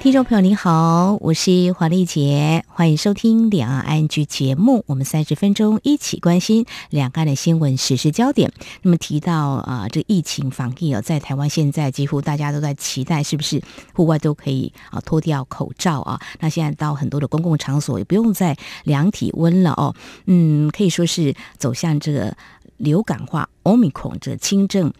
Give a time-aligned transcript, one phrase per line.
[0.00, 4.84] 听众朋友您好，我是黄丽杰，欢迎收听两岸 ING 节目。
[4.86, 8.52] 我们三十分钟一起关心两岸的新闻时事焦点。
[8.82, 13.60] 那么提到啊、呃，这疫情防疫啊，在台湾现在几乎大家都在期待，是不是
[13.92, 16.20] 户外都可以啊脱掉口罩啊？
[16.38, 19.92] 那现在到很多的公共场所也不用再量体温了哦。
[20.26, 22.36] 嗯，可以说是走向这个
[22.76, 24.92] 流感化，Omicron 这轻症。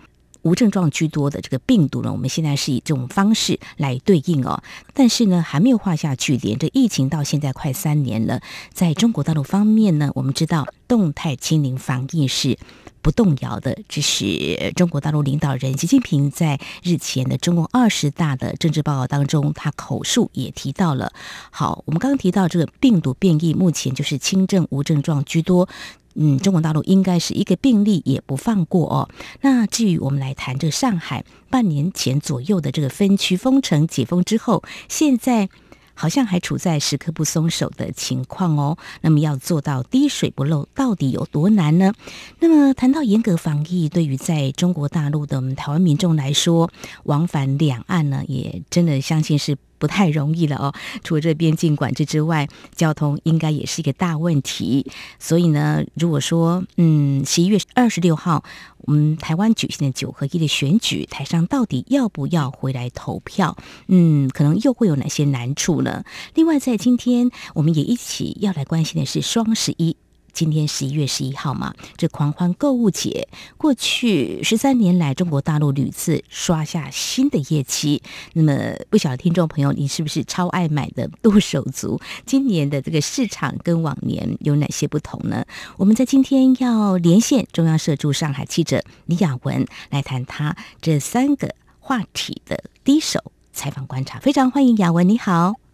[0.49, 4.63] 无症状居多的这个病毒呢，我们现在是以这种方式来对应哦。
[4.95, 6.59] 但是呢，还没有画下句点。
[6.59, 8.41] 这疫情到现在快三年了，
[8.73, 12.57] 在中国大陆方面呢，我们知道动态清零防疫是
[13.03, 13.77] 不动摇的。
[13.89, 21.13] 这是中国大陆领导人习近平在日前的中共二十大的政治报告当中，他口述也提到了。
[21.51, 25.69] 好，我们刚刚提到这个病毒变异，目前就是轻症无症状居多。
[26.15, 29.09] 嗯，中国大陆应该是一个病例也不放过哦。
[29.41, 35.49] 那至于我们来谈这上海半年前左右的这个分区封城解封之后，现在
[35.95, 38.79] 好像还处在时刻不松手的情况哦。
[39.01, 41.93] 那么要做到滴水不漏，到底有多难呢？
[42.41, 46.71] 那么谈到严格防疫，对于在中国大陆的我们台湾民众来说，
[47.05, 49.57] 往返两岸呢，也真的相信是。
[49.79, 54.87] 不太容易了哦，除了这边境管制之外，交通应该也是一个大问题。
[55.19, 58.45] 所以呢，如果说，嗯，十一月二十六号，
[58.79, 63.57] 我们台湾举行的九合一的选举，台上到底要不要回来投票？
[63.87, 66.05] 嗯，可能又会有哪些难处呢？
[66.35, 69.97] 另外，在今天，我们也一起要来关心的是双十一。
[70.33, 78.03] 今天十一月十一号嘛，这狂欢购物节，过去十三年来，中国大陆屡次刷下新的业绩。
[78.35, 78.55] 那么，
[78.91, 82.01] 不晓得听众朋友，你是不是超爱买的剁手族？
[82.25, 85.45] 今年的这个市场跟往年有哪些不同呢？
[85.77, 94.19] 我们在今天要连线中央社驻上海记者李雅文，来谈他这三个话题的第一手采访观察。
[94.21, 95.68] 非常欢迎雅文，你好。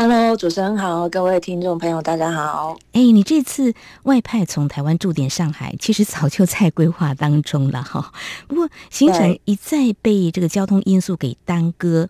[0.00, 2.78] Hello，主持人好，各位听众朋友，大家好。
[2.92, 8.12] 哎，你这次外派从台湾驻点上海，其实早就在规划当中了哈。
[8.46, 12.08] 不过行程一再被这个交通因素给耽搁，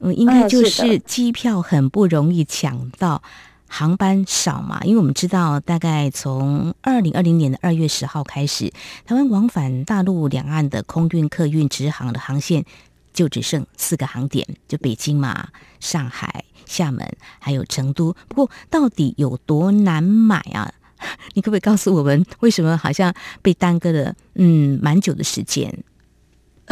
[0.00, 3.22] 嗯，应该就是机票很不容易抢到，
[3.66, 4.82] 航班少嘛。
[4.84, 8.70] 因为我们知道，大概从二零二零年的二月十号开始，
[9.06, 12.66] 台湾往返大陆两岸的空运、客运、直航的航线
[13.14, 15.48] 就只剩四个航点，就北京嘛、
[15.80, 16.44] 上海。
[16.72, 17.06] 厦门
[17.38, 20.72] 还有成都，不过到底有多难买啊？
[21.34, 23.12] 你可不可以告诉我们，为什么好像
[23.42, 25.84] 被耽搁了嗯蛮久的时间？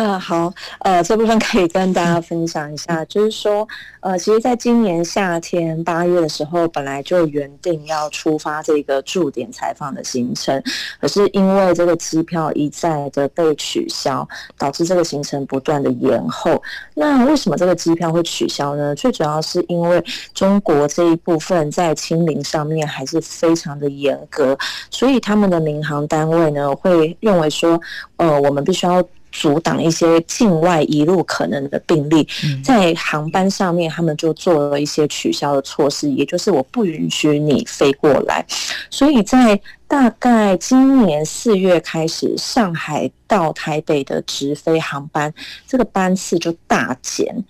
[0.03, 3.69] 嗯，好，呃，这部分可以跟大家分享一下，就是说，
[4.01, 10.63] 呃，其实，在今年夏天八月的时候，本来就原定要出发这个驻点采访的行程，
[11.03, 16.63] 可是因为这个机票一再的被取消，导致这个行程不断的延后。
[16.95, 18.95] 那为什么这个机票会取消呢？
[18.95, 24.57] 最主要是因为中国这一部分在清零上面还是非常的严格，
[24.91, 27.79] 所以他们的民航单位呢会认为说，
[28.17, 29.07] 呃，我们必须要。
[29.33, 32.27] 阻挡一些境外移入可能的病例，
[32.63, 38.45] 在航班上面，他们就做了一些取消的措施，也就是我不允许你飞过来。
[38.91, 45.33] 所以在大概今年四月开始，上海到台北的直飞航班，
[45.67, 47.45] 这个班次就大减。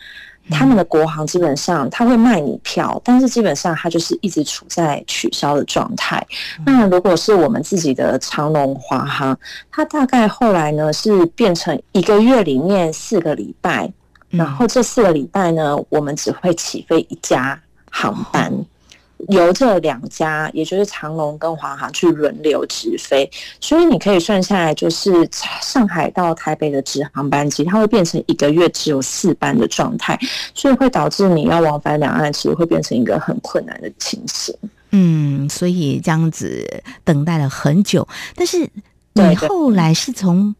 [0.50, 6.24] 他们的国航基本上他会卖你票，但是基本上他就是一直处在取消的状态。
[6.66, 9.38] 那如果是我们自己的长龙、华航，
[9.70, 13.90] 它大概后来呢是变成一个月里面四个礼拜，
[14.28, 18.52] 然后这四个礼拜呢，我们只会起飞一家航班。
[19.28, 25.28] 由这两家，也就是长龙跟华航去轮流直飞，所以你可以算下来，就是
[25.62, 30.18] 上海到台北的直航班机，它会变成一个月只有四班的状态，
[30.54, 34.54] 所以会导致你要往返两岸，其实会变成一个很困难的情形。
[34.90, 38.68] 嗯，所以这样子等待了很久，但是
[39.12, 40.54] 你后来是从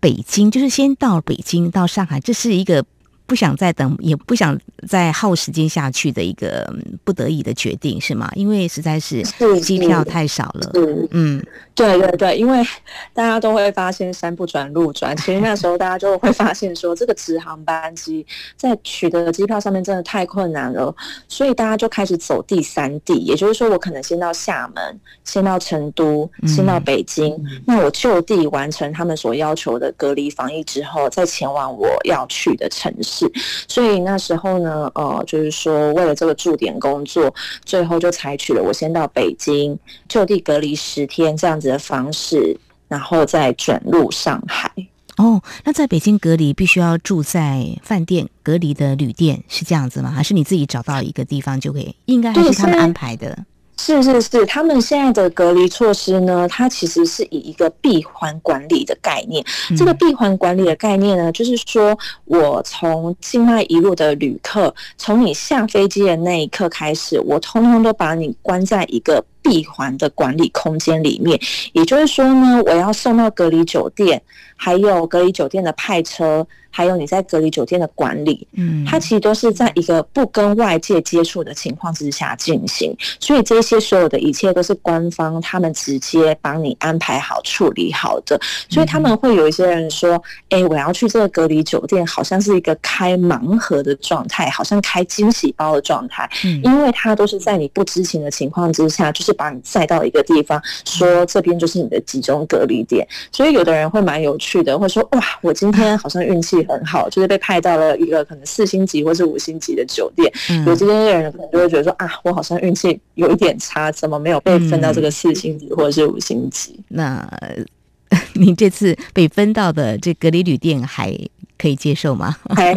[0.00, 2.84] 北京，就是先到北京到上海，这是一个。
[3.28, 4.58] 不想再等，也不想
[4.88, 6.66] 再耗时间下去的一个
[7.04, 8.26] 不得已的决定，是吗？
[8.34, 9.22] 因为实在是
[9.60, 10.70] 机票太少了。
[11.10, 11.44] 嗯，
[11.74, 12.64] 对对对，因为
[13.12, 18.26] 大家都会发现山不转路转，其实那时候大家就会发现说，这个直航班机
[18.56, 20.94] 在取得机票上面真的太困难了，
[21.28, 33.17] 所以大家就开始走第三地，也就是说，我可能先到厦门，先到成都，先到北京，嗯、那我就地完成他们所要求的隔离防疫之后，再前往我要去的城市。
[33.18, 33.30] 市。
[33.66, 37.34] 所以那时候呢，呃，就是说为了这个驻点工作，
[37.64, 39.78] 最后就采取了我先到北京
[40.08, 42.56] 就地隔离十天这样子的方式，
[42.86, 44.70] 然后再转入上海。
[45.16, 50.12] 哦，那在北京隔离必须要住在饭店隔离的旅店是这样子吗？
[50.12, 51.94] 还是你自己找到一个地方就可以？
[52.04, 53.44] 应该还是他们安排的。
[53.78, 59.42] 是是是，他们现在的隔离措施呢，它其实是以一个闭环管理的概念。
[59.70, 71.40] 嗯、这个闭环管理的概念呢，就是说我从境外一路的旅客，从你下飞机的那一刻开始，我通通都把你关在一个闭环的管理空间里面。
[71.72, 74.22] 也就是说呢，我要送到隔离酒店，
[74.56, 76.46] 还有隔离酒店的派车。
[76.70, 88.38] 还有你在隔离酒店的管理，嗯，它其实都是在一个不跟外界接触的情况之下进行，所以这些所有的一切都是官方他们直接帮你安排好、处理好的。
[88.68, 103.08] 所以他们会有一些人说：“哎、欸，我要去这个隔离酒店，好像是一个开盲盒的状态，好像开惊喜包的状态。”嗯因为他都是在你不知情的情况之下，就是把你载到一个地方，说这边就是你的集中隔离点。
[103.32, 110.28] 所以有的人会蛮有趣的，会说：“哇，我今天好像运气。”很好，就是被派到了一个可能四星级或是五星级的酒店。
[110.50, 116.74] 嗯、有这些人可能就会觉得说啊，我好像运气有一点差，怎么没有被分到这个四星级或者是五星级？
[116.90, 116.96] 嗯、
[118.10, 121.16] 那您这次被分到的这隔离旅店还
[121.56, 122.36] 可以接受吗？
[122.56, 122.74] 还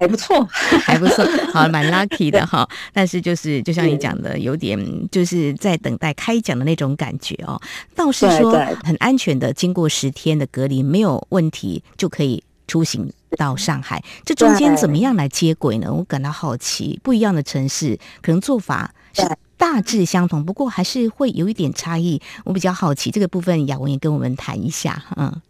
[0.00, 0.42] 还不错，
[0.82, 2.68] 还不错，好， 蛮 lucky 的哈。
[2.92, 4.76] 但是就是就像你讲的，有点
[5.12, 7.60] 就是在等待开奖的那种感觉哦。
[7.94, 8.52] 倒是说
[8.82, 12.42] 很安全的，经过十天的隔离没有问题就可以。
[12.66, 15.92] 出行到上海，这中间怎么样来接轨呢？
[15.92, 17.00] 我感到好奇。
[17.02, 19.22] 不一样的城市，可能做法是
[19.56, 22.22] 大致相同，不过还是会有一点差异。
[22.44, 25.02] 我比较好奇这个部分，雅文也跟我们谈一下。
[25.16, 25.42] 嗯，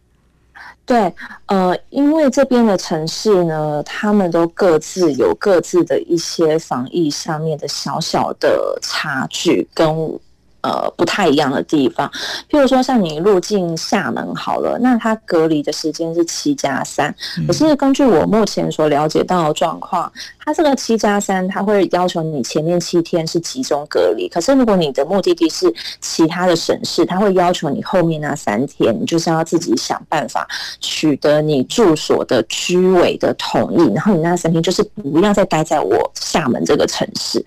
[0.85, 1.15] 对，
[1.47, 10.19] 呃，因为这边的城市呢，他们都各自有各自的一些防疫上面的小小的差距跟。
[10.63, 12.11] 呃，不太一样的地方，
[12.51, 17.15] 譬如说像你入境厦门好了，那它隔离的时间是七加三。
[17.47, 20.13] 可是根据我目前所了解到的状况，
[20.45, 24.29] 它这个七加三，它会要求你前面七天是集中隔离。
[24.29, 30.47] 可是如果你的目的地是其他的省市，它会要求你后面那三天，你就是要自己想办法
[30.81, 37.43] 取得你住所的居委的同意，然后你那三天就是不要再待在我厦门这个城市。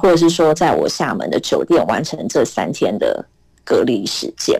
[0.00, 3.24] 或者是说，在我厦门的酒店完成这三天的
[3.64, 4.58] 隔离时间，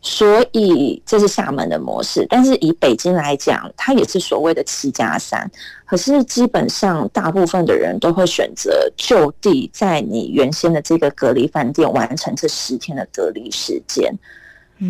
[0.00, 2.26] 所以这是厦门的模式。
[2.30, 5.50] 但是以北京来讲，它也是所谓的七加三。
[5.84, 14.12] 可是基本上，大部分的人都会选择就地在你原先的这个隔离饭店完成这十天的隔离时间。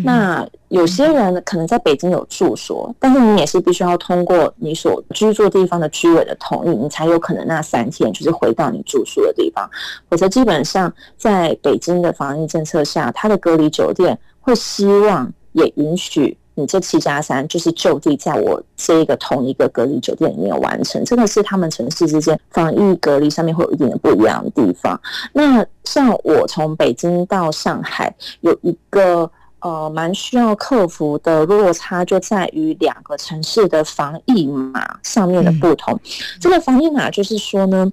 [0.03, 9.69] 那有些人可能在北京有住所，但是你也是必须要通过你所居住地方的居委的同意，你才有可能那三天就是回到你住宿的地方。
[10.09, 21.01] 否则基本上在北京的防疫政策下，他的隔离酒店会希望也允许你这七加三就是就地在我这个同一个隔离酒店里面完成。
[21.05, 24.99] 这个是他们城市之间防疫隔离上面会有一点不一样的地方。
[25.31, 29.31] 那像我从北京到上海有一个。
[29.67, 35.93] 呃，蛮需要克服的落差就在于两个城市的防疫码上面的不同。
[35.93, 35.99] 嗯、
[36.39, 37.91] 这个防疫码就是说呢，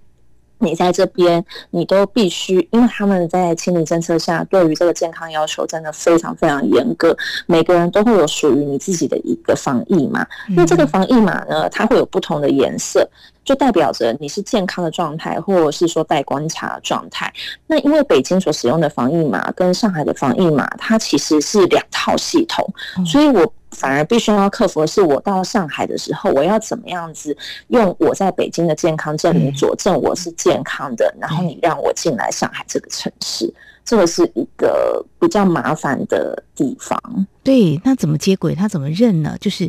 [0.58, 10.26] 你在这边你都必须，因为他们在清理政策下，对于这个健康要求真的非常非常严格，每个人都会有属于你自己的一个防疫码。
[10.48, 13.08] 那这个防疫码呢，它会有不同的颜色。
[13.44, 17.30] 就代表着你是健康的状态，或者是说待观察的状态。
[17.66, 22.66] 那因为北京所使用的防疫码跟上海的防疫码，它其实是两套系统，
[23.04, 27.36] 所以我反而必须要克服的是，我到上海的时候，我要怎么样子
[27.68, 33.52] 用我在北京的健康证明佐证我是健康的，然后你让我进来上海这个城市，
[33.84, 36.98] 这个是一个比较麻烦的地方。
[37.42, 38.54] 对，那怎么接轨？
[38.54, 39.36] 他怎么认呢？
[39.40, 39.68] 就是。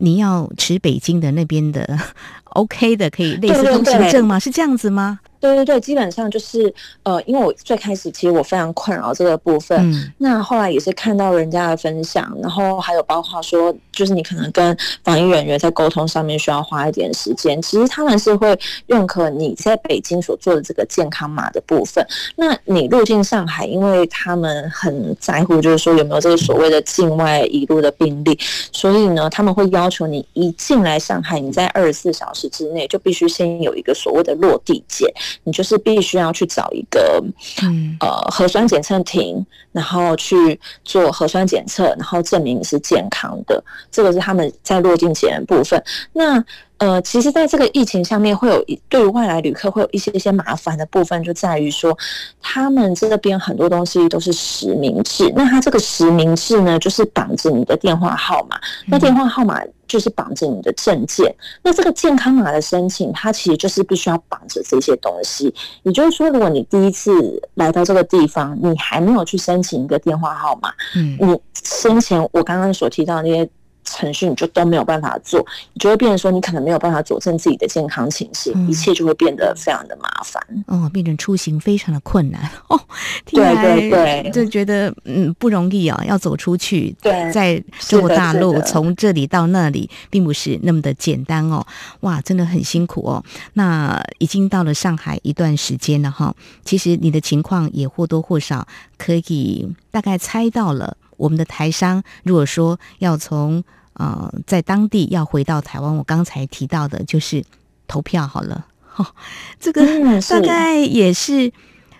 [0.00, 1.98] 你要持北京的那边的
[2.54, 4.38] OK 的，可以类似通行证吗？
[4.38, 5.18] 是这样子吗？
[5.40, 22.06] 对对对，基本上就是呃，因为我最开始其实我非常困扰这个部分，嗯、那后来也是看到人家的分享，然后还有包括说，就是你可能跟防疫人员在沟通上面需要花一点时间，其实他们是会认可你在北京所做的这个健康码的部分。
[22.36, 28.38] 那你入境上海，因为他们很在乎，就是说有没有这个所谓的境外移入的病例，
[28.70, 35.12] 所以呢，他们会要求你一进来上海，你在二十四小时之内就必须先有一个所谓的落地检。
[35.42, 37.20] 你就是必须要去找一个
[37.62, 43.62] 嗯，呃，核酸检测亭，然后去做核酸检测，然后证明你是健康的。
[43.90, 45.82] 这个是他们在入境前的部分。
[46.12, 46.42] 那
[46.78, 51.96] 呃，其实在这个疫情下面，会有一对于外来旅客会有一些一些麻烦的部分，就在于说，
[52.40, 55.32] 他们这边很多东西都是实名制。
[55.34, 61.34] 那他这个实名制呢，就是绑着你的电话号码，那电话号码就是绑着你的证件。
[61.64, 65.52] 那这个健康码的申请，它其实就是必须要绑着这些东西。
[65.82, 67.10] 也就是说，如果你第一次
[67.54, 73.50] 来到这个地方，你还没有去申请一个电话号码，嗯，你先前我刚刚所提到的那些。
[73.96, 82.80] 程序你就都没有办法做，你就会变成说你可能没有办法佐证自己的健康情形，嗯、一切就会变得非常的麻烦，哦，变成出行非常的困难 哦。
[83.24, 91.66] 对对对，就觉得嗯不容易啊，要走出去，对，在中国大陆从这里到那里，并不是那么的简单哦。
[92.00, 93.24] 哇，真的很辛苦哦。
[93.54, 98.66] 那已经到了上海一段时间了哈，其实你的情况也或多或少
[98.96, 100.96] 可以大概猜到了。
[101.16, 103.64] 我们的台商如果说要从
[103.98, 107.44] 呃，在当地要回到台湾，我刚才提到的就是
[107.86, 108.64] 投票好了，
[108.96, 109.06] 哦，
[109.60, 109.84] 这个
[110.22, 111.52] 大概也是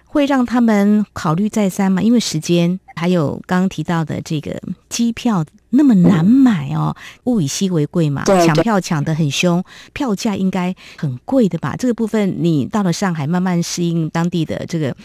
[0.07, 9.63] 会让他们考虑再三嘛，因为时间还有刚刚提到的这个机票那么难买哦，物以稀为贵嘛，抢票抢得很凶，
[9.93, 11.75] 票价应该很贵的吧？
[11.77, 14.97] 这个部分你到了上海，慢慢适应当地的这个。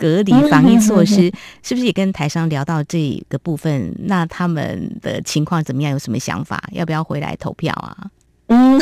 [0.00, 1.30] 隔离防疫措施
[1.62, 3.94] 是不是也跟台商聊到这个部分？
[3.98, 5.92] 那他们的情况怎么样？
[5.92, 6.60] 有什么想法？
[6.72, 8.10] 要不要回来投票啊？
[8.50, 8.80] 嗯，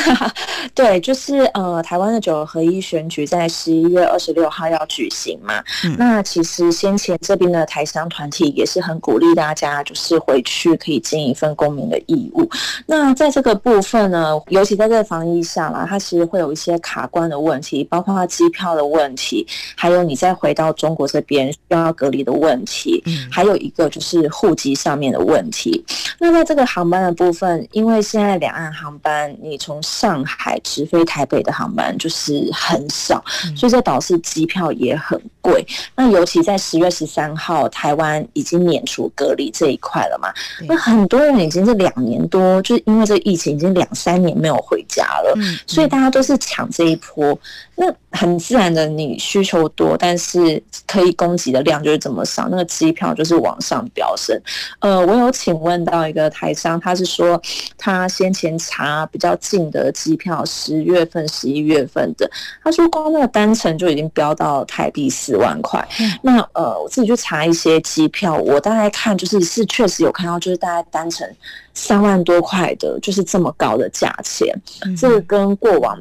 [0.74, 5.62] 对，就是呃，台湾的九合一选举在十一月二十六号要举行嘛。
[5.84, 12.48] 嗯、那其实先前这边的台商团体也是很鼓励大家，就是回去可以尽一份公民的义务。
[12.86, 19.46] 那在这个部分呢，尤其在这个防疫下啦，它其实会有一些卡关的问题，包括机票的问题，
[19.76, 25.84] 还有你再回到中国这边需要隔离的问题，嗯、还有一个就是户籍上面的问题。
[26.18, 33.22] 那在这个航班的部分，因为现在两岸航班你从上海直飞台北的航班就是很少，
[33.56, 35.66] 所以这导致机票也很贵。
[35.94, 40.32] 那尤其在十月十三号，台湾已经免除隔离这一块了嘛？
[40.66, 45.36] 那很多人已经是两年多，就是因为这疫情已经两三年没有回家了，
[45.66, 47.38] 所以大家都是抢这一波。
[47.76, 54.36] 那很自然的，你需求多，但是可以供给的量就是这么少，那个机票就是往上飙升。
[54.80, 57.40] 呃，我有请问到一个台商，他是说
[57.76, 62.30] 他先前查比较近的机票，十月份、十一月份的，
[62.62, 65.86] 他说光那个单程就已经飙到台币四万块。
[66.22, 71.26] 那呃，我自己去查一些机票，我大概看就是是确实有看到，就是大概单程
[71.74, 74.54] 三万多块的，就是这么高的价钱，
[74.96, 75.98] 这个跟过往。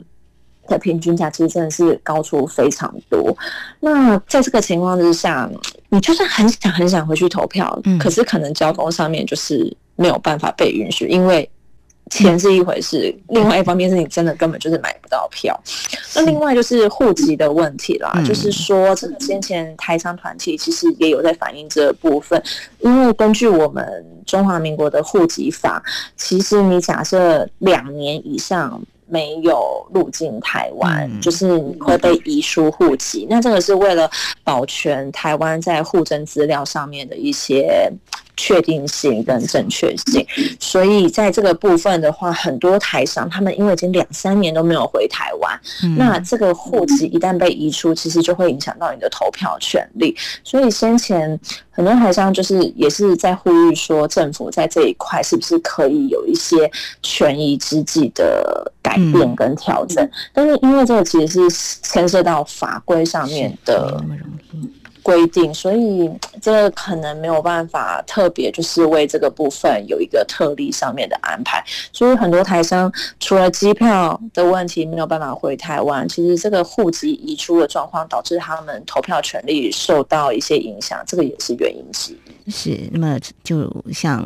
[0.69, 3.33] 的平均价其实真的是高出非常多。
[3.79, 5.49] 那在这个情况之下，
[5.87, 11.49] 你就算很想很想回去投票，嗯，可是可能交通上面就是没有办法被允许，因为
[12.09, 15.59] 钱是一回事，另外一方面是你真的根本就是买不到票。
[16.15, 22.41] 那另外就是户籍的问题啦，就是说这个先前台商团体其实也有在反映这个部分，
[22.79, 25.81] 因为根据我们中华民国的户籍法，
[26.15, 28.81] 其实你假设两年以上。
[29.09, 33.25] 没有入境台湾，就是你会被移出户籍。
[33.29, 34.11] 那这个是为了
[34.43, 37.89] 保全台湾在户政资料上面的一些
[38.37, 40.25] 确定性跟正确性，
[40.59, 45.59] 所以在这个部分的话，很多台商他们因为已经两三年都没有回台湾，
[45.97, 50.15] 那这个户籍一旦被移出，其实就会影响到你的投票权利。
[50.43, 51.37] 所以先前
[51.71, 56.69] 很多台商就是也是在呼吁说，政府在这一块是不是可以有一些
[57.01, 60.07] 权宜之计的改变跟调整？
[60.31, 63.99] 但是因为这个其实是牵涉到法规上面的。
[65.07, 66.11] 规定，所以
[66.41, 82.51] 这可能没有办法特别就是为这个部分有一个特例上面的安排，所以很多台商除了机票的问题没有办法回台湾，其实这个户籍移出的状况导致他们投票权利受到一些影响，这个也是原因之一。
[82.51, 84.21] 是，那么就像。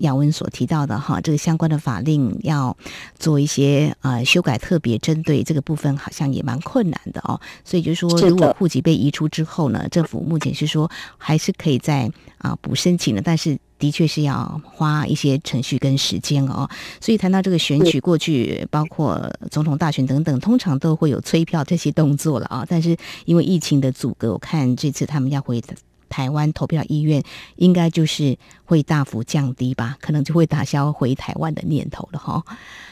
[0.00, 2.76] 雅文所提到的哈，这个相关的法令要
[3.18, 7.40] 做一些呃修改，特别针对这个部分，好像也蛮困难的哦。
[7.64, 16.68] 所以就是说，如果户籍被移出之后呢，政府目前是说还是可以再啊补申请的，但是的确是要花一些程序跟时间哦。
[17.00, 22.64] 所以谈到这个选举，过去包括总统大选等等，通常都会有催票这些动作了啊。
[22.68, 25.60] 但是因为疫情的阻隔，我看这次他们要回
[26.10, 27.22] 台湾投票意愿，
[27.56, 28.36] 应该就是
[28.66, 29.96] 会大幅降低吧？
[30.02, 32.44] 可能就会打消回台湾的念头了哈。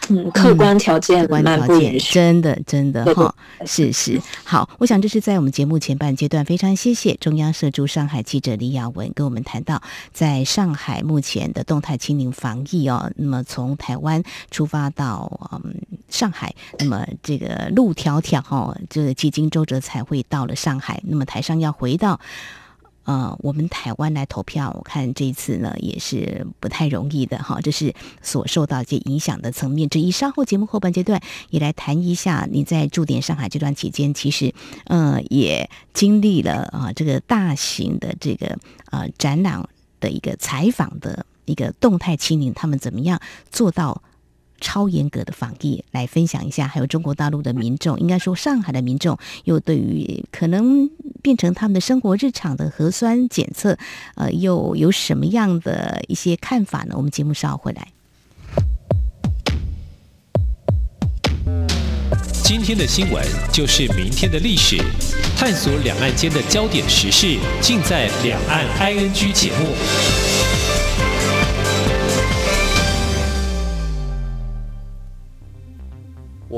[0.08, 3.34] 嗯，客观条件，客观条件，真的真的哈，
[3.66, 4.18] 是是。
[4.42, 9.82] 好，我想这是在我们节目前半阶段，非常谢谢中央社驻上海记者李雅文跟我们谈到
[10.12, 13.12] 在上海目前的动态清零防疫哦。
[13.16, 15.75] 那么从台湾出发到嗯
[16.08, 21.02] 上海，那么这个路迢迢哈，这个几经周折才会到了上海。
[21.04, 22.18] 那么台上要回到。
[23.09, 30.11] 呃，我们台湾来投票，我看这一次呢也是不太容易的哈，这是所受到一些影响的层面之一。
[30.11, 34.53] 稍后节目后半阶段也来谈一下，你在驻点上海这段期间，其实
[34.85, 38.59] 呃也经历了啊这个大型的这个
[38.91, 39.67] 呃展览
[40.00, 43.19] 的一个采访的一个动态清零，他们怎么样
[43.50, 44.03] 做到？
[44.61, 50.88] 超严格的防疫，来分享一下，还有中国大陆的民众，应该说上海的民众，又对于可能
[51.23, 53.79] 变成他们的生活日常的核酸检测，
[54.17, 56.95] 呃，又有什么样的一些看法呢？
[56.97, 57.88] 我们节目稍后回来。
[62.43, 63.23] 今天的新闻
[63.53, 64.79] 就是明天的历史，
[65.37, 70.27] 探索两岸间的焦点时事，尽在《两岸 ING》节目。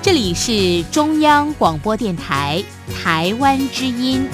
[0.00, 2.62] 这里是中央广播电台
[2.94, 4.28] 台湾之音。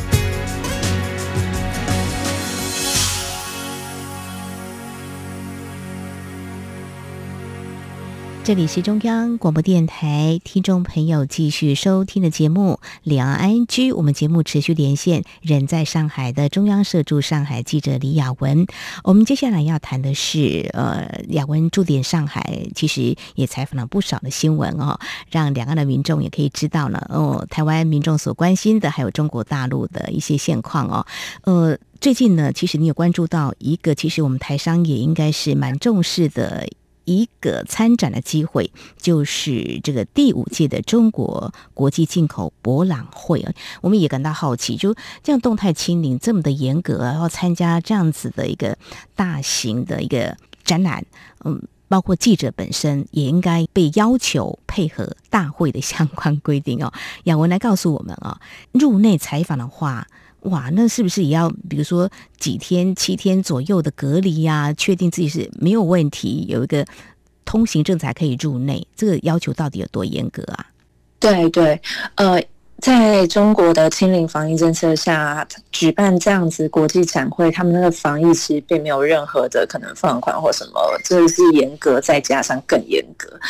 [8.44, 13.66] 这里是中央广播电台，听众朋友继续收听的节目《两岸 ING》。
[13.96, 18.66] 我们节目持续连线人在上海的中央社驻上海记者李雅文。
[19.02, 31.06] 我们接下来要谈的是，呃，雅文驻点上海，其实也采访了不少的新闻哦，让两岸的民众也可以知道了哦，台湾民众所关心的，还有中国大陆的一些现况哦。
[31.44, 36.68] 呃，最近呢，其实你有关注到一个，其实我们台商也应该是蛮重视的。
[37.04, 43.52] 一个参展的机会，就是这个第五届的中国国际进口博览会啊。
[43.80, 48.76] 我们也感到好奇，就这样动态清零这么的严格，然后参加这样子的一个
[49.14, 51.04] 大型的一个展览，
[51.44, 56.92] 嗯，包括记者本身也应该被要求配合 大会的相关规定哦。
[57.24, 58.40] 雅文来告诉我们啊，
[58.72, 60.06] 入内采访的话。
[60.44, 64.72] 哇，那是不是也要比如说几天、七天左右的隔离呀、啊？
[64.72, 66.86] 确定自己是没有问题，有一个
[67.44, 68.86] 通行证才可以入内？
[68.96, 70.66] 这个要求到底有多严格啊？
[71.18, 71.80] 对对，
[72.14, 72.42] 呃。
[72.84, 83.40] 在中国的清零防疫政策下，举办这样子国际展会，他们那个防疫其实并没有任何的可能放宽或什么，这是严格再加上更严格。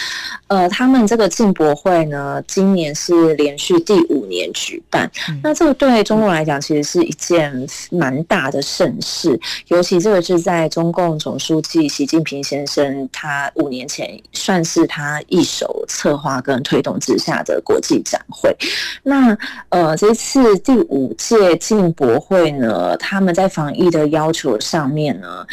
[0.46, 5.10] 呃，他们这个进博会呢，今年是连续第五年举办，
[5.42, 18.56] 那这个对中国来讲其实是一件蛮大的盛事，尤其这个是在中共总书记习近平先生他五年前算是他一手策划跟推动之下的国际展会，
[19.02, 19.23] 那。
[19.24, 19.38] 那
[19.70, 25.46] 呃，这次第五届进博会呢，他们在防疫的要求上面呢，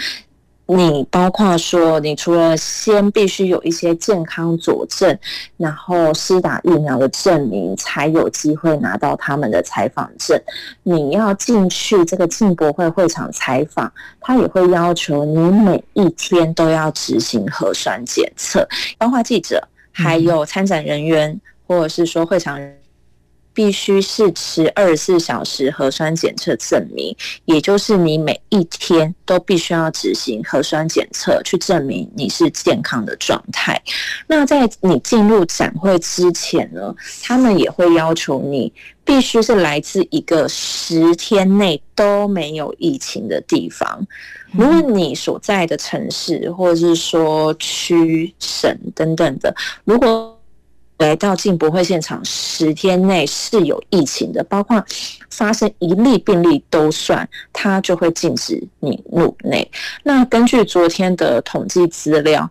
[0.65, 5.17] 你包括说，你除了先必须有一些健康佐证，
[5.55, 10.37] 然后施打疫苗的证明，才有机会拿到他们的采访证。
[10.83, 22.75] 你要进去这个进博会会场采访，他也会要求你每一天都要执行核酸检测，包括记者，还有参展人员，或者是说会场人。
[23.53, 33.81] 必须是持二十四小时核酸检测证明，也就是你每一天都必须要执行核酸检测，去证明你是健康的状态。
[34.27, 38.71] 那在你进入展会之前呢，他们也会要求你
[39.03, 44.07] 必须是来自一个十天内都没有疫情的地方。
[44.53, 49.53] 如果你所在的城市或者是说区、省等等的，
[49.85, 50.30] 如果
[51.01, 54.85] 来到进博会现场十天内是有疫情的，包括
[55.31, 59.67] 发生一例病例都算，他就会禁止你入内。
[60.03, 62.47] 那根据昨天的统计资料，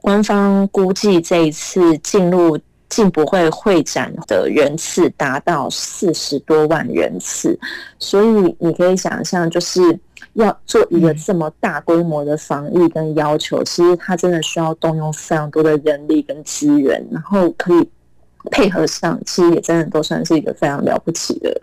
[0.00, 2.58] 官方估计这一次进入
[2.90, 7.58] 进博会会展的人次达到四十多万人次，
[7.98, 8.26] 所以
[8.58, 9.98] 你可以想象，就是
[10.34, 17.88] 要做一个这么大规模的防疫跟要求，其实它真的需要动用非常多的人力跟资源，然后可以
[18.50, 21.58] 配合上，其实也真的都算是一个非常了不起的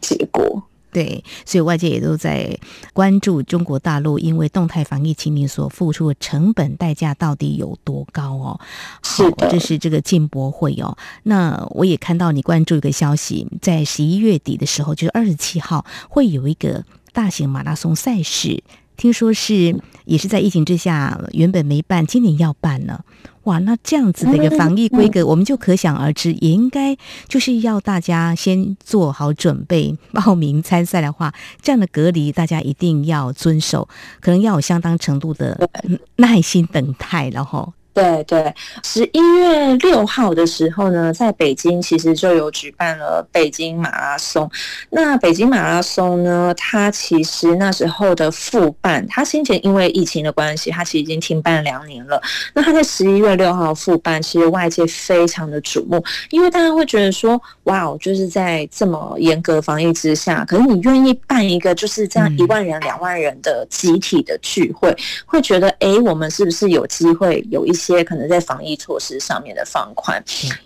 [0.00, 0.62] 结果。
[0.90, 2.58] 对，所以外界也都在
[2.92, 8.60] 关注中国大陆因为动态防疫清零所付出的成本代价到底有多高哦。
[9.02, 10.96] 好，是的，这是这个进博会哦。
[11.24, 18.62] 那我也看到你关注一个消息，在十一月底的时候，就是二十七号会有一个大型马拉松赛事，
[18.98, 23.04] 听说是也是在疫情之下，原本没办，今年要办了。
[23.44, 26.94] 哇，那这样子的一个防疫规格，我们就可想而知，也应该
[27.28, 31.32] 就是要大家先做好准备， 报名参赛的话，
[31.62, 33.88] 这样的隔离大家一定要遵守，
[34.20, 35.70] 可能要有相当程度的
[36.16, 37.72] 耐心等待，然后。
[37.98, 44.48] 对对，十一月六号的时候呢，在北京其实就有举办了北京马拉松。
[44.90, 52.22] 那北京马拉松呢，它其实那时候的复办，它先前因为疫情的关系，它其实已经停办两年了。
[52.54, 67.87] 那它在十一月六号复办，其实外界非常的瞩目，因为大家会觉得说，哇哦，就是在这么严格防疫之下，可是你愿意办一个就是这样一万人、两万人的集体的聚会，会觉得，哎，我们是不是有机会有一些。
[67.96, 70.22] 些可能在防疫措施上面的放宽，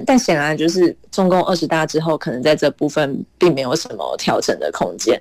[0.06, 5.20] 但显然就是中共二十大之后，可能在这部分并没有什么调整的空间。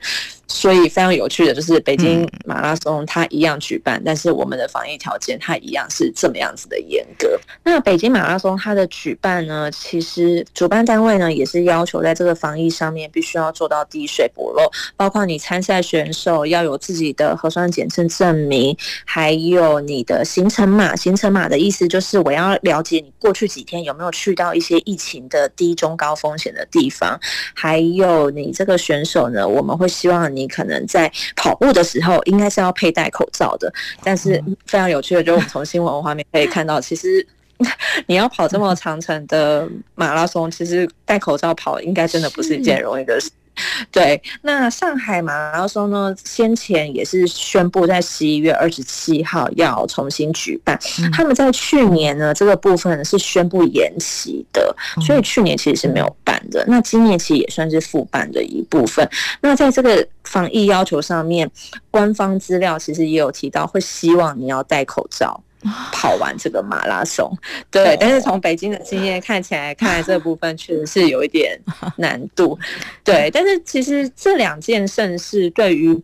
[0.51, 7.39] 所以非常有趣的就是北京马拉松它一样举办，但是我们的防疫条件它一样是这么样子的严格。
[7.63, 20.95] 那北京马拉松它的举办呢，其实主办单位呢也是要求在这个防疫上面必须要做到滴水不漏，包括你参赛选手要有自己的核酸检测证明，还有你的行程码。
[20.95, 27.17] 行程码的意思就是我要了解你过去几天有没有去到一些疫情的低中高风险的地方，
[27.55, 30.40] 还有你这个选手呢，我们会希望你。
[30.41, 33.71] 你可能在跑步的时候，应该是要佩戴口罩的。
[34.03, 37.25] 但是非常有趣的，就是我们从新闻画面可以看到，其实
[38.07, 43.29] 你要跑这么长程的马拉松，其实戴口罩跑，应该真的不是一件容易的事。
[43.91, 46.15] 对，那上海马拉松呢？
[46.23, 50.79] 先前也是宣布在十一月二十七号要重新举办。
[51.11, 56.63] 他们在去年呢，这个部分是宣布延期的，所以去年其实是没有办的。
[56.67, 59.07] 那今年其实也算是复办的一部分。
[59.41, 61.49] 那在这个防疫要求上面，
[61.91, 65.41] 官方资料其实也有提到，会希望你要戴口罩。
[65.91, 67.31] 跑完这个马拉松，
[67.69, 71.59] 对，但是从北京的经验看起来，看来这部分确实是有一点
[71.97, 72.57] 难度，
[73.03, 73.29] 对。
[73.31, 75.99] 但是其实这两件盛事对于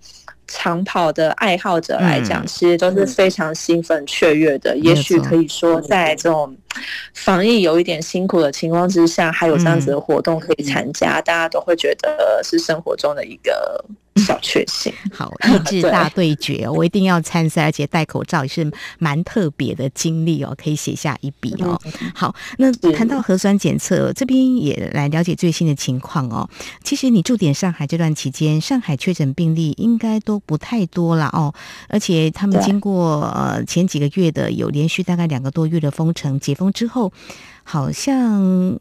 [0.46, 4.78] 长跑的爱好者来讲，其实都是非常兴奋雀跃的。
[4.78, 6.56] 也许可以说，在这种
[7.14, 13.86] 防疫有一点辛苦的情况之下，还有这样子的活动可以参加，大家都会觉得是生活中的一个。
[14.18, 21.80] 小确幸，好，意志 大对决，对我一定要参赛，而且戴口罩也是蛮特别的经历哦，可以写下一笔哦。
[22.16, 26.50] 好，那谈到核酸检测，这边也来了解最新的情况哦。
[26.84, 31.54] 其实你驻点上海这段期间，上海确诊病例应该都不太多了哦，
[31.88, 37.12] 而且他们经过呃前几个月的有连续大概两个多月的封城解封之后，
[37.64, 38.80] 好像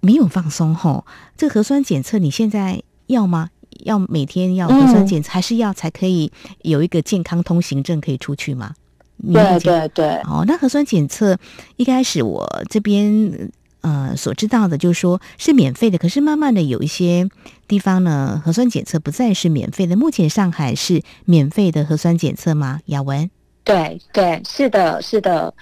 [0.00, 1.04] 没有放松吼、哦。
[1.36, 3.50] 这核酸检测你现在要吗？
[3.84, 8.74] 要每天要核酸检测，还是要才可以有一个健康通行证可以出去吗？
[9.32, 10.06] 对对对。
[10.24, 11.38] 哦，那核酸检测
[11.76, 13.50] 一开始我这边
[13.82, 15.98] 呃所知道的，就是说是免费的。
[15.98, 17.28] 可是慢慢的有一些
[17.68, 19.96] 地方呢，核酸检测不再是免费的。
[19.96, 22.80] 目前上海是免费的核酸检测吗？
[22.86, 23.30] 雅文？
[23.62, 25.54] 对对，是的，是的。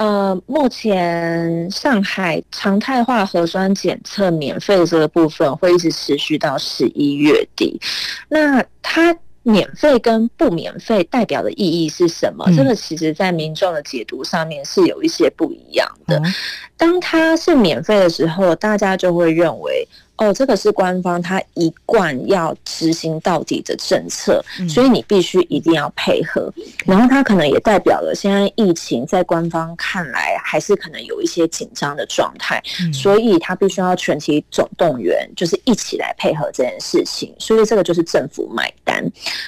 [0.00, 7.78] 呃，目前上海常态化核酸检测免费这个部分会一直持续到十一月底。
[8.26, 12.46] 那它免费跟不免费代表的意义是什么？
[12.56, 16.18] 这个其实在民众的解读上面是有一些不一样的。
[16.80, 19.86] 当它是免费的时候，大家就会认为。
[20.22, 26.52] 哦，这个是官方他一贯要执行到底的政策，所以你必须一定要配合。
[26.84, 32.62] 然后它可能也代表了现在疫情在官方看来还是可能有一些紧张的状态，
[32.92, 37.34] 所以他必须要全体总动员，就是一起来配合这件事情。
[37.38, 39.02] 所以这个就是政府买单。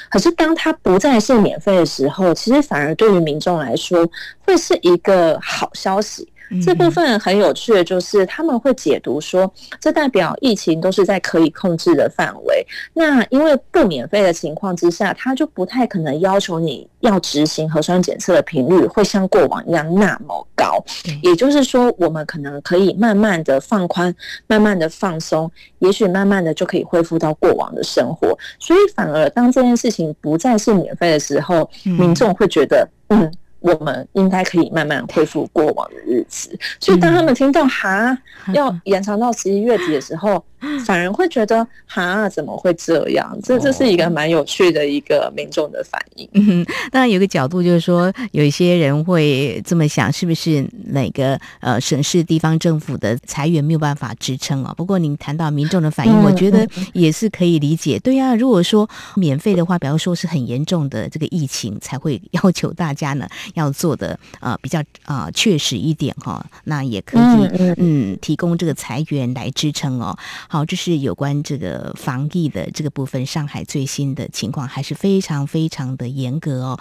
[0.08, 4.08] 可是当它不再是免费的时候，其实反而对于民众来说
[4.46, 6.26] 会是一个好消息。
[6.50, 12.66] 嗯、这部分很有趣的就是他们会解读说，这代表疫情都是在可以控制的范围。
[12.92, 20.84] 那因为不免费的情况之下，他就不太可能要求你要执行核酸检测的频率会像过往一样那么高。
[21.22, 24.14] 也就是说，我们可能可以慢慢的放宽，
[24.46, 28.36] 慢慢的放松，也许慢慢的就可以恢复到过往的生活。
[28.58, 33.32] 所以反而当这件事情不再是免费的时候，民众会觉得，嗯。
[33.62, 38.16] 我们应该可以慢慢恢复过往的日子，所以当他们听到哈
[38.52, 40.44] 要延长到十一月底的时候，
[40.84, 43.36] 反而会觉得哈怎么会这样？
[43.42, 46.28] 这这是一个蛮有趣的一个民众的反应。
[46.32, 54.72] 嗯，当然有个角度就是说，有一些人会这么想，是不是哪个呃省市地方政府的裁员没有办法支撑哦？
[54.76, 57.98] 不过您谈到民众的反应，我觉得也是可以理解。
[57.98, 63.28] 对呀，如果说免费的话，比方说是很严重的这个疫情，才会 要求大家呢。
[63.54, 67.20] 要做的呃比较啊确实一点哈，那也可以
[67.58, 70.16] 嗯，嗯提供这个裁员来支撑哦。
[70.52, 76.78] 好，这是有关这个防疫的这个部分，上海最新的情况还是非常非常的严格哦。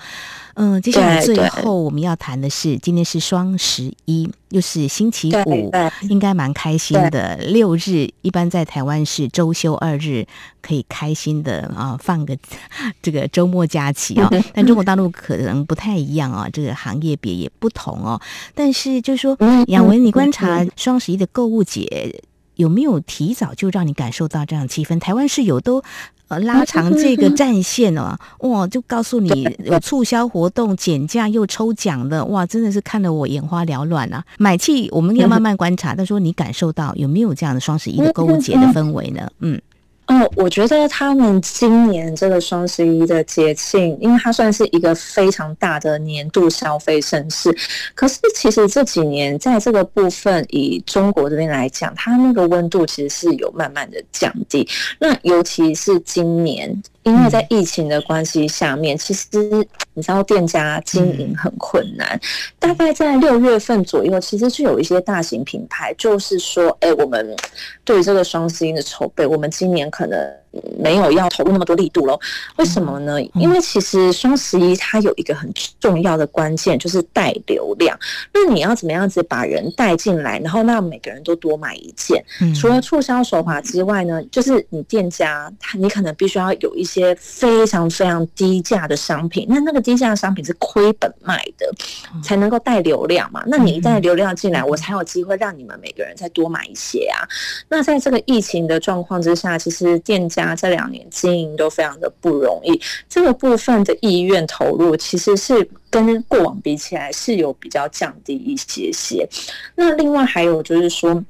[0.56, 5.72] 嗯，接下来最后我们要谈的是，今天是双十一，又是星期五，
[6.10, 7.38] 应该蛮开心的。
[7.38, 10.28] 六日一般在台湾是周休二日，
[10.62, 12.38] 可以开心的啊放个
[13.02, 14.30] 这个周末假期啊。
[14.54, 18.20] 但中国大陆可能不太一样啊，这个行业别也不同哦。
[18.54, 22.14] 但是就是说，雅文，你观察双十一的购物节
[22.56, 25.00] 有没有提早就让你感受到这样的气氛？
[25.00, 25.84] 台湾是有都。
[26.28, 34.24] 呃， 拉长这个战线哦， 哇，就告诉你有促销活动、减价又抽奖的，哇，真的是看得我眼花缭乱啊！
[34.38, 39.30] 买气我们要 慢慢观察，但说你感受到有没有这样的双十一的购物节的氛围呢？
[39.40, 39.62] 嗯。
[40.08, 47.56] 哦，我觉得他们今年这个双十一的节庆，因为它算是一个非常大的年度消费盛事。
[47.96, 54.68] 可是其实这几年在这个部分，以中国这边来讲，它那个温度其实是有慢慢的降低。
[55.00, 56.82] 那尤其是今年。
[57.04, 59.28] 因为在疫情的关系下面，其实
[59.94, 62.20] 你知道店家经营很困难。
[62.60, 67.36] 大概在六月份左右，其实是有一些大型品牌，就是说，哎，我们
[67.84, 70.41] 对于这个双十一的筹备，我们今年可能。
[70.78, 72.20] 没有要投入那么多力度喽？
[72.58, 73.22] 为什么呢？
[73.36, 77.98] 因为其实双十一它有一个很重要的关键，就是带流量。
[78.34, 82.22] 那你要怎么样子把人带进来，然后让每个人都多买一件？
[82.54, 89.46] 除了促销手法之外呢，就是你店家，你可能必须要有一些非常非常低价的商品。
[89.48, 91.72] 那那个低价的商品是亏本卖的，
[92.22, 93.42] 才能够带流量嘛。
[93.48, 97.24] 那你一带流量进来，我才有机会让你们每个人再多买一些啊。
[97.70, 100.41] 那在这个疫情的状况之下，其实店家。
[100.46, 109.28] 啊这两年经营都非常的不容易，这个部分的意愿投入其实是跟过往比起来是有比较降低一些些。
[109.76, 111.24] 那另外还有就是说。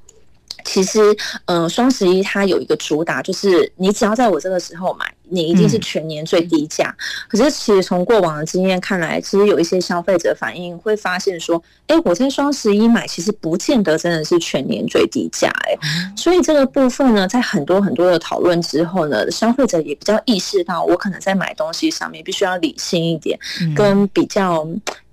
[0.65, 0.99] 其实，
[1.45, 6.87] 嗯、呃，双十一它有一个主打，就是你只要在我这个时候买，你一定是全年最低价。
[6.87, 6.97] 嗯、
[7.29, 15.49] 可是，其实从过往的经验看来，其实有一些消费者反应会发现说，哎，我在双十一买，其实不见得真的是全年最低价。
[15.67, 15.77] 哎，
[16.15, 23.37] 所以这个部分呢，在很多很多的讨论之后呢，消费者也比较意识到，我可能在买东西上面必须要理性一点，
[23.75, 24.67] 跟比较。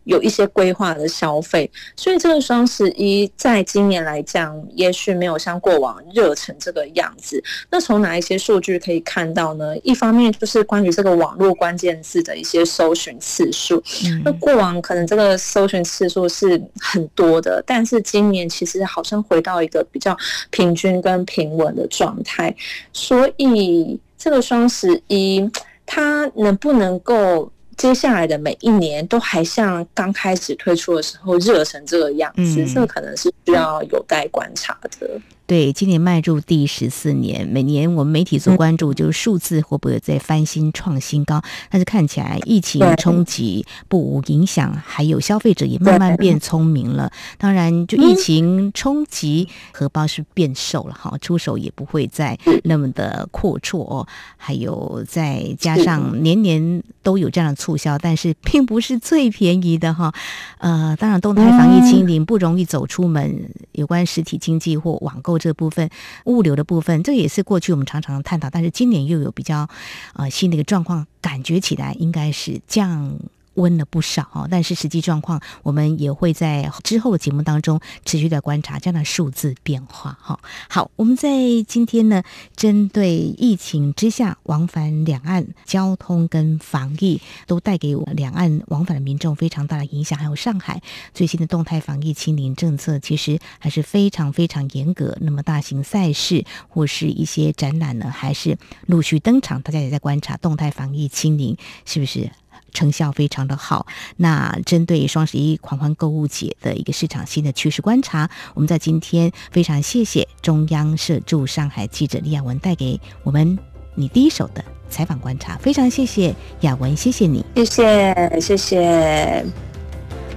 [0.08, 7.44] 有一些规划的消费，所以这个双十一在今年来讲，也许没有像过往热成这个样子。
[7.70, 9.76] 那从哪一些数据可以看到呢？
[9.80, 13.82] 一方面就是关于这个网络关键字的一些搜寻次数。
[14.24, 20.16] 那过往可能这个搜寻次数是很多的，但是今年其实好像回到一个比较
[20.48, 22.56] 平均跟平稳的状态。
[22.94, 25.46] 所以这个双十一，
[25.84, 27.52] 它能不能够？
[27.78, 35.08] 接下来的每一年都还像刚开始推出的时候热成这个样子，嗯、这个可能是需要有待观察的。
[35.48, 47.10] 对，今年迈入第十四年，每年我们媒体所关注就是数字会不会再翻新创新高，但是看起来疫情冲击不无影响，还有消费者也慢慢变聪明了。
[47.38, 54.06] 当然，就疫情冲击，荷包是变瘦了哈，出手也不会再那么的阔绰哦。
[54.36, 60.12] 还有再加上年年都有这样的促销，但是并不是最便宜的哈。
[60.58, 65.37] 呃，当然动态防疫清零不容易走出门，有关实体经济或网购。
[65.38, 65.88] 这部分
[66.24, 69.68] 物流的部分，这也是过去我们常常探讨，但是今年又有比较
[70.14, 73.18] 呃新的一个状况，感觉起来应该是降
[73.58, 74.48] 温了不少哦。
[74.50, 80.40] 但是实际状况，我们也会在之后的节目当中持续的观察这样的数字变化哈。
[80.68, 81.28] 好，我们在
[81.66, 82.22] 今天呢，
[82.56, 90.18] 针对疫情之下往返两岸交通跟防疫，都带给我两岸往返的民众非常大的影响。
[90.18, 90.80] 还有上海
[91.12, 95.16] 最新的动态防疫清零政策，其实还是非常非常严格。
[95.20, 99.60] 那么大型赛事或是一些展览呢，还是陆续登场。
[99.62, 102.30] 大家也在观察动态防疫清零是不是
[102.78, 103.88] 成效非常的好。
[104.18, 113.58] 那针对双十一狂欢购物节的一个市场新的趋势观察，我们在今天非常谢谢中央社驻上海记者李亚文带给我们
[113.96, 115.56] 你第一手的采访观察。
[115.56, 119.44] 非常谢谢亚文，谢谢你，谢谢谢谢。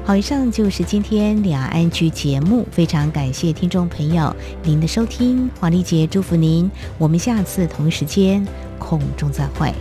[0.03, 8.43] 好，以上就是今天两岸 ING 节目，非常感谢听众朋友您的收听，黄丽杰祝福您，我们下次同一时间
[8.79, 9.71] 空中再会。